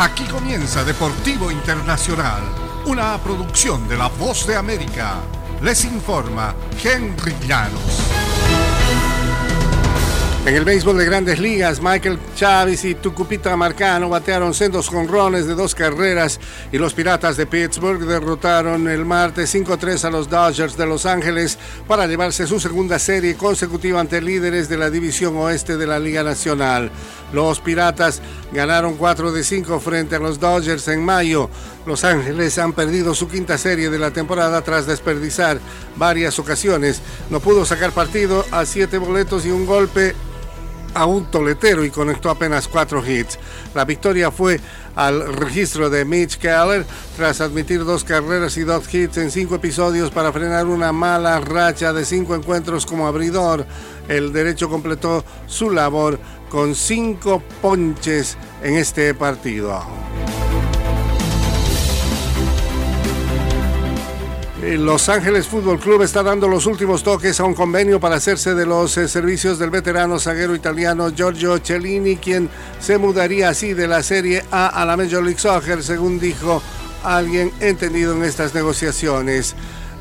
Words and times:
Aquí 0.00 0.24
comienza 0.24 0.82
Deportivo 0.82 1.50
Internacional, 1.50 2.40
una 2.86 3.18
producción 3.18 3.86
de 3.86 3.98
La 3.98 4.06
Voz 4.08 4.46
de 4.46 4.56
América. 4.56 5.16
Les 5.60 5.84
informa 5.84 6.54
Henry 6.82 7.34
Llanos. 7.46 8.00
En 10.46 10.54
el 10.54 10.64
béisbol 10.64 10.96
de 10.96 11.04
grandes 11.04 11.38
ligas, 11.38 11.82
Michael 11.82 12.18
Chávez 12.40 12.86
y 12.86 12.94
Tucupita 12.94 13.54
Marcano 13.54 14.08
batearon 14.08 14.54
sendos 14.54 14.88
jonrones 14.88 15.46
de 15.46 15.54
dos 15.54 15.74
carreras 15.74 16.40
y 16.72 16.78
los 16.78 16.94
Piratas 16.94 17.36
de 17.36 17.44
Pittsburgh 17.44 18.00
derrotaron 18.00 18.88
el 18.88 19.04
martes 19.04 19.54
5-3 19.54 20.04
a 20.04 20.10
los 20.10 20.30
Dodgers 20.30 20.74
de 20.74 20.86
Los 20.86 21.04
Ángeles 21.04 21.58
para 21.86 22.06
llevarse 22.06 22.46
su 22.46 22.58
segunda 22.58 22.98
serie 22.98 23.34
consecutiva 23.34 24.00
ante 24.00 24.22
líderes 24.22 24.70
de 24.70 24.78
la 24.78 24.88
División 24.88 25.36
Oeste 25.36 25.76
de 25.76 25.86
la 25.86 25.98
Liga 25.98 26.22
Nacional. 26.22 26.90
Los 27.34 27.60
Piratas 27.60 28.22
ganaron 28.54 28.96
4 28.96 29.32
de 29.32 29.44
5 29.44 29.78
frente 29.78 30.16
a 30.16 30.18
los 30.18 30.40
Dodgers 30.40 30.88
en 30.88 31.04
mayo. 31.04 31.50
Los 31.84 32.04
Ángeles 32.04 32.56
han 32.56 32.72
perdido 32.72 33.14
su 33.14 33.28
quinta 33.28 33.58
serie 33.58 33.90
de 33.90 33.98
la 33.98 34.12
temporada 34.12 34.62
tras 34.62 34.86
desperdiciar 34.86 35.60
varias 35.96 36.38
ocasiones. 36.38 37.02
No 37.28 37.40
pudo 37.40 37.66
sacar 37.66 37.92
partido 37.92 38.46
a 38.50 38.64
siete 38.64 38.96
boletos 38.96 39.44
y 39.44 39.50
un 39.50 39.66
golpe 39.66 40.14
a 40.94 41.06
un 41.06 41.30
toletero 41.30 41.84
y 41.84 41.90
conectó 41.90 42.30
apenas 42.30 42.68
cuatro 42.68 43.04
hits. 43.04 43.38
La 43.74 43.84
victoria 43.84 44.30
fue 44.30 44.60
al 44.96 45.32
registro 45.34 45.88
de 45.88 46.04
Mitch 46.04 46.38
Keller 46.38 46.84
tras 47.16 47.40
admitir 47.40 47.84
dos 47.84 48.04
carreras 48.04 48.56
y 48.56 48.62
dos 48.62 48.92
hits 48.92 49.18
en 49.18 49.30
cinco 49.30 49.54
episodios 49.54 50.10
para 50.10 50.32
frenar 50.32 50.66
una 50.66 50.92
mala 50.92 51.40
racha 51.40 51.92
de 51.92 52.04
cinco 52.04 52.34
encuentros 52.34 52.86
como 52.86 53.06
abridor. 53.06 53.66
El 54.08 54.32
derecho 54.32 54.68
completó 54.68 55.24
su 55.46 55.70
labor 55.70 56.18
con 56.48 56.74
cinco 56.74 57.42
ponches 57.62 58.36
en 58.62 58.74
este 58.76 59.14
partido. 59.14 59.82
Los 64.62 65.08
Ángeles 65.08 65.46
Fútbol 65.46 65.80
Club 65.80 66.02
está 66.02 66.22
dando 66.22 66.46
los 66.46 66.66
últimos 66.66 67.02
toques 67.02 67.40
a 67.40 67.44
un 67.44 67.54
convenio 67.54 67.98
para 67.98 68.16
hacerse 68.16 68.54
de 68.54 68.66
los 68.66 68.94
eh, 68.98 69.08
servicios 69.08 69.58
del 69.58 69.70
veterano 69.70 70.18
zaguero 70.18 70.54
italiano 70.54 71.08
Giorgio 71.08 71.56
Cellini, 71.64 72.16
quien 72.16 72.50
se 72.78 72.98
mudaría 72.98 73.48
así 73.48 73.72
de 73.72 73.88
la 73.88 74.02
Serie 74.02 74.44
A 74.50 74.66
a 74.66 74.84
la 74.84 74.98
Major 74.98 75.22
League 75.22 75.38
Soccer, 75.38 75.82
según 75.82 76.20
dijo 76.20 76.62
alguien 77.02 77.50
entendido 77.60 78.14
en 78.14 78.22
estas 78.22 78.54
negociaciones. 78.54 79.54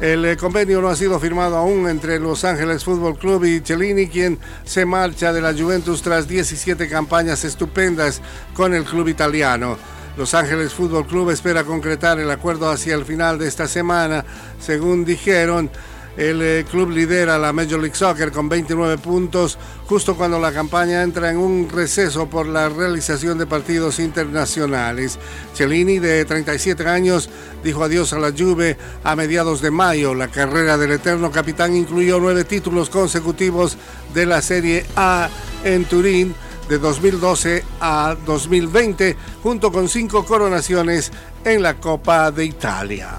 El 0.00 0.24
eh, 0.24 0.38
convenio 0.38 0.80
no 0.80 0.88
ha 0.88 0.96
sido 0.96 1.20
firmado 1.20 1.56
aún 1.56 1.86
entre 1.86 2.18
Los 2.18 2.42
Ángeles 2.44 2.82
Fútbol 2.82 3.18
Club 3.18 3.44
y 3.44 3.60
Cellini, 3.60 4.08
quien 4.08 4.38
se 4.64 4.86
marcha 4.86 5.34
de 5.34 5.42
la 5.42 5.52
Juventus 5.52 6.00
tras 6.00 6.28
17 6.28 6.88
campañas 6.88 7.44
estupendas 7.44 8.22
con 8.54 8.72
el 8.72 8.84
club 8.84 9.08
italiano. 9.08 9.76
Los 10.16 10.32
Ángeles 10.32 10.72
Fútbol 10.72 11.06
Club 11.06 11.30
espera 11.30 11.64
concretar 11.64 12.18
el 12.18 12.30
acuerdo 12.30 12.70
hacia 12.70 12.94
el 12.94 13.04
final 13.04 13.38
de 13.38 13.48
esta 13.48 13.68
semana. 13.68 14.24
Según 14.58 15.04
dijeron, 15.04 15.70
el 16.16 16.40
eh, 16.40 16.64
club 16.70 16.88
lidera 16.88 17.38
la 17.38 17.52
Major 17.52 17.78
League 17.78 17.94
Soccer 17.94 18.32
con 18.32 18.48
29 18.48 18.96
puntos, 18.96 19.58
justo 19.86 20.16
cuando 20.16 20.38
la 20.38 20.52
campaña 20.52 21.02
entra 21.02 21.30
en 21.30 21.36
un 21.36 21.68
receso 21.68 22.30
por 22.30 22.46
la 22.46 22.70
realización 22.70 23.36
de 23.36 23.46
partidos 23.46 23.98
internacionales. 23.98 25.18
Cellini, 25.52 25.98
de 25.98 26.24
37 26.24 26.88
años, 26.88 27.28
dijo 27.62 27.84
adiós 27.84 28.14
a 28.14 28.18
la 28.18 28.32
Juve 28.32 28.78
a 29.04 29.14
mediados 29.16 29.60
de 29.60 29.70
mayo. 29.70 30.14
La 30.14 30.28
carrera 30.28 30.78
del 30.78 30.92
eterno 30.92 31.30
capitán 31.30 31.76
incluyó 31.76 32.18
nueve 32.18 32.44
títulos 32.44 32.88
consecutivos 32.88 33.76
de 34.14 34.24
la 34.24 34.40
Serie 34.40 34.86
A 34.96 35.28
en 35.62 35.84
Turín 35.84 36.34
de 36.68 36.78
2012 36.78 37.64
a 37.80 38.16
2020, 38.26 39.16
junto 39.42 39.72
con 39.72 39.88
cinco 39.88 40.24
coronaciones 40.24 41.12
en 41.44 41.62
la 41.62 41.74
Copa 41.74 42.30
de 42.30 42.44
Italia. 42.44 43.10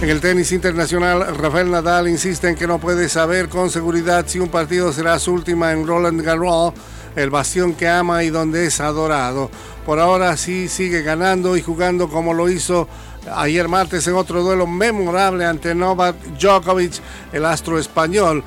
En 0.00 0.08
el 0.08 0.20
tenis 0.20 0.50
internacional, 0.50 1.36
Rafael 1.36 1.70
Nadal 1.70 2.08
insiste 2.08 2.48
en 2.48 2.56
que 2.56 2.66
no 2.66 2.80
puede 2.80 3.08
saber 3.08 3.48
con 3.48 3.70
seguridad 3.70 4.24
si 4.26 4.40
un 4.40 4.48
partido 4.48 4.92
será 4.92 5.16
su 5.20 5.32
última 5.32 5.70
en 5.70 5.86
Roland 5.86 6.20
Garros, 6.22 6.74
el 7.14 7.30
bastión 7.30 7.74
que 7.74 7.88
ama 7.88 8.24
y 8.24 8.30
donde 8.30 8.66
es 8.66 8.80
adorado. 8.80 9.48
Por 9.86 10.00
ahora 10.00 10.36
sí 10.36 10.68
sigue 10.68 11.02
ganando 11.02 11.56
y 11.56 11.62
jugando 11.62 12.08
como 12.08 12.34
lo 12.34 12.48
hizo 12.48 12.88
ayer 13.32 13.68
martes 13.68 14.06
en 14.08 14.14
otro 14.14 14.42
duelo 14.42 14.66
memorable 14.66 15.44
ante 15.44 15.72
Novak 15.72 16.16
Djokovic, 16.38 16.94
el 17.32 17.44
astro 17.44 17.78
español. 17.78 18.42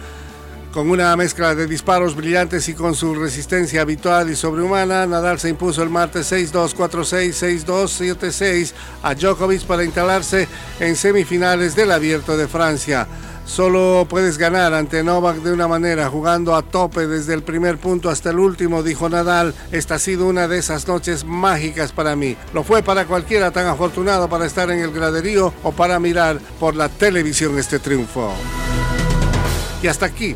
Con 0.76 0.90
una 0.90 1.16
mezcla 1.16 1.56
de 1.56 1.68
disparos 1.68 2.18
brillantes 2.18 2.68
y 2.68 2.74
con 2.74 2.96
su 2.96 3.16
resistencia 3.16 3.80
habitual 3.80 4.30
y 4.30 4.36
sobrehumana, 4.36 5.08
Nadal 5.08 5.40
se 5.40 5.48
impuso 5.48 5.82
el 5.82 5.90
martes 5.90 6.30
6-2, 6.30 6.76
4-6, 6.76 7.64
6-2, 7.66 8.18
7-6 8.20 8.74
a 9.02 9.16
Djokovic 9.16 9.64
para 9.64 9.86
instalarse 9.86 10.50
en 10.82 10.98
semifinales 10.98 11.78
del 11.78 11.94
Abierto 11.94 12.36
de 12.36 12.50
Francia. 12.50 13.08
Solo 13.46 14.06
puedes 14.10 14.38
ganar 14.38 14.74
ante 14.74 15.02
Novak 15.02 15.38
de 15.38 15.54
una 15.54 15.70
manera, 15.70 16.10
jugando 16.10 16.54
a 16.54 16.62
tope 16.62 17.08
desde 17.08 17.36
el 17.36 17.44
primer 17.44 17.78
punto 17.78 18.10
hasta 18.10 18.32
el 18.32 18.40
último, 18.40 18.84
dijo 18.84 19.08
Nadal. 19.08 19.54
Esta 19.72 19.96
ha 19.96 20.00
sido 20.00 20.28
una 20.28 20.50
de 20.50 20.58
esas 20.58 20.90
noches 20.90 21.24
mágicas 21.24 21.94
para 21.94 22.18
mí. 22.18 22.36
Lo 22.54 22.66
fue 22.66 22.84
para 22.84 23.06
cualquiera 23.06 23.50
tan 23.52 23.68
afortunado 23.68 24.28
para 24.28 24.46
estar 24.46 24.70
en 24.70 24.80
el 24.80 24.92
graderío 24.92 25.54
o 25.64 25.72
para 25.72 26.02
mirar 26.02 26.42
por 26.60 26.76
la 26.76 26.90
televisión 26.90 27.58
este 27.58 27.80
triunfo. 27.80 28.34
Y 29.82 29.88
hasta 29.88 30.08
aquí 30.08 30.36